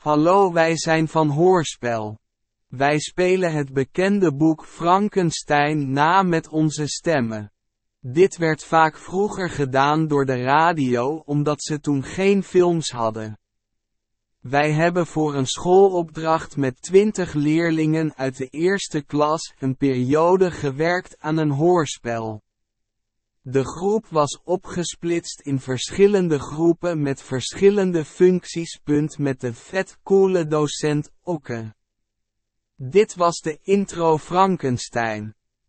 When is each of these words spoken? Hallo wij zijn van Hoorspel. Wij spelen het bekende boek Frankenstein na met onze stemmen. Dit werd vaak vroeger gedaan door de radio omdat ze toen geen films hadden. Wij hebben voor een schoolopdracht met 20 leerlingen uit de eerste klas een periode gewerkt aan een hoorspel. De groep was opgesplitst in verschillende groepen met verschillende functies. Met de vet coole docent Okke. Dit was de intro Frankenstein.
Hallo 0.00 0.52
wij 0.52 0.76
zijn 0.76 1.08
van 1.08 1.28
Hoorspel. 1.28 2.18
Wij 2.68 2.98
spelen 2.98 3.52
het 3.52 3.72
bekende 3.72 4.34
boek 4.34 4.64
Frankenstein 4.64 5.92
na 5.92 6.22
met 6.22 6.48
onze 6.48 6.86
stemmen. 6.86 7.52
Dit 8.00 8.36
werd 8.36 8.64
vaak 8.64 8.98
vroeger 8.98 9.50
gedaan 9.50 10.06
door 10.06 10.24
de 10.26 10.42
radio 10.42 11.22
omdat 11.24 11.62
ze 11.62 11.80
toen 11.80 12.02
geen 12.02 12.42
films 12.42 12.90
hadden. 12.90 13.38
Wij 14.40 14.72
hebben 14.72 15.06
voor 15.06 15.34
een 15.34 15.46
schoolopdracht 15.46 16.56
met 16.56 16.82
20 16.82 17.32
leerlingen 17.32 18.14
uit 18.16 18.36
de 18.36 18.46
eerste 18.46 19.02
klas 19.02 19.54
een 19.58 19.76
periode 19.76 20.50
gewerkt 20.50 21.16
aan 21.18 21.36
een 21.36 21.50
hoorspel. 21.50 22.42
De 23.50 23.64
groep 23.64 24.06
was 24.06 24.40
opgesplitst 24.44 25.40
in 25.40 25.60
verschillende 25.60 26.38
groepen 26.38 27.02
met 27.02 27.22
verschillende 27.22 28.04
functies. 28.04 28.80
Met 29.18 29.40
de 29.40 29.54
vet 29.54 29.98
coole 30.02 30.46
docent 30.46 31.10
Okke. 31.22 31.74
Dit 32.76 33.14
was 33.14 33.40
de 33.40 33.58
intro 33.62 34.18
Frankenstein. 34.18 35.34